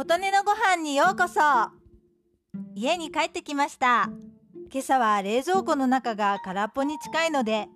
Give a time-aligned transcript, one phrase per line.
[0.00, 1.40] 琴音のご飯にようこそ。
[2.74, 4.08] 家に帰ってきました。
[4.72, 7.68] 今朝は冷蔵庫の中が空っぽに近いので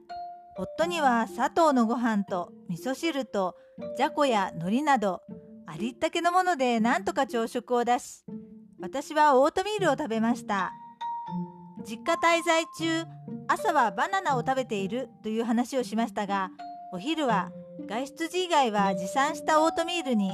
[0.56, 3.56] 夫には砂糖のご飯と味噌汁と
[3.98, 5.20] じゃこや海苔など
[5.66, 8.24] ありったけのものでなんとか朝食を出し
[8.80, 10.72] 私はオートミールを食べました。
[11.86, 13.04] 実家滞在中
[13.48, 16.48] 朝はバナナを食べているという話をしましたが
[16.90, 17.50] お昼は
[17.86, 20.32] 外出時以外は持参したオートミールに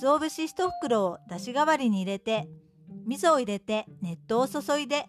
[0.00, 2.48] 鰹節1袋をだし代わりに入れて
[3.06, 5.06] 味噌を入れて熱湯を注いで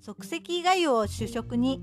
[0.00, 1.82] 即席粥を主食に。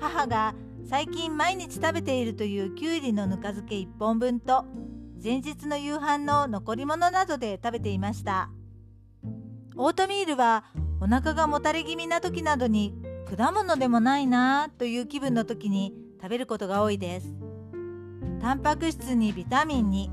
[0.00, 0.54] 母が
[0.88, 4.64] 最近毎日食べているというきゅうりのぬか漬け1本分と
[5.22, 8.50] 前日の夕飯の残り物などで食べていました。
[9.76, 10.64] オートミールは
[11.00, 12.94] お腹がもたれ気味な時などに
[13.36, 17.34] 果物でもないなという気分の時に食べることが多いです。
[18.40, 20.10] タンパク質にビタミンに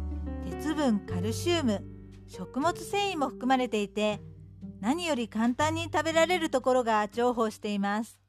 [0.50, 1.84] 鉄分カルシウム
[2.28, 4.22] 食物繊維も含まれていて
[4.80, 8.20] 何より簡単に食べられるところが重宝しています。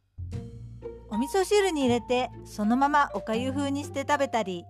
[1.10, 4.64] お味噌汁に入れてそのままおかゆ風にして食べたり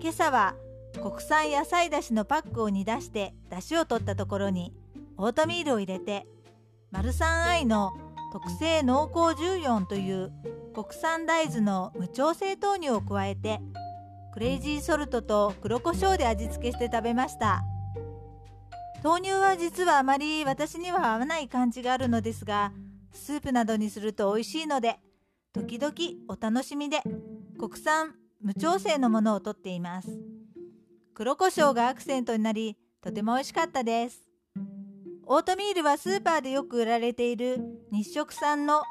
[0.00, 0.56] 今朝は
[1.00, 4.74] 国産野菜だしのパックを煮出してだしを取ったところに
[5.16, 6.26] オートミールを入れて
[6.90, 7.92] マルサンアイの
[8.32, 10.32] 特製濃厚14という
[10.74, 13.60] 国産大豆の無調整豆乳を加えて
[14.32, 17.62] クレイジーソルトと黒胡椒で味付けして食べました。
[19.02, 22.70] 豆乳は実はあまり私には合わない感じがあるのですが
[23.12, 24.98] スープなどにすると美味しいので
[25.54, 25.94] 時々
[26.28, 27.00] お楽しみで
[27.58, 30.08] 国産無調整のものをとっています。
[31.14, 34.22] 黒胡椒がアクセントになりとても美味しかったです。
[35.26, 37.58] オートミールはスーパーでよく売られている
[37.92, 38.82] 日食産の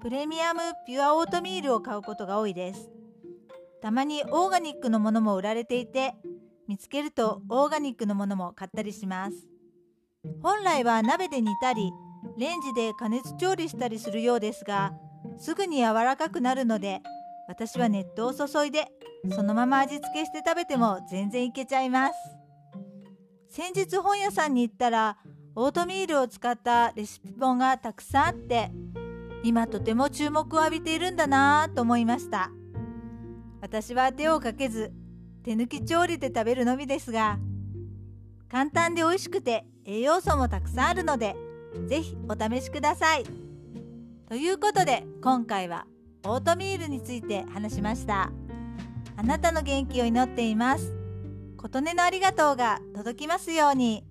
[0.00, 2.97] プレミアムピュアオートミールを買うことが多いです。
[3.80, 6.14] たまにオーガニックのものも売られていて
[6.66, 9.48] 見つけるとオーガニックのものも買ったりします。
[10.42, 11.90] 本来は鍋で煮たり
[12.36, 14.92] レンジで加熱調理したりするようですが
[15.38, 17.00] すぐに柔らかくなるので
[17.48, 18.88] 私は熱湯を注いで
[19.34, 22.14] そのまま味付けして食べても全然いけちゃいます。
[23.50, 25.16] 先日本屋さんに行ったら
[25.54, 28.70] オートミールを使ったレシピ本がたくさんあって
[29.42, 32.50] 今とても注目を浴びているんだなぁと思いました。
[33.68, 34.92] 私は手をかけず
[35.44, 37.38] 手抜き調理で食べるのみですが
[38.50, 41.36] 簡単で美味しくて栄養素もたくさんあるので
[41.86, 43.24] 是非お試しください。
[44.26, 45.86] ということで今回は
[46.24, 48.32] オートミールについて話しました。
[49.16, 50.94] あなたの元気を祈っています。
[51.58, 54.02] 琴音のありがとうが届きますように。